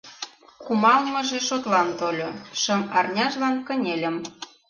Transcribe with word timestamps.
Кумалмыже 0.65 1.39
шотлан 1.47 1.89
тольо: 1.99 2.29
шым 2.61 2.81
арняжлан 2.97 3.55
кынельым... 3.67 4.15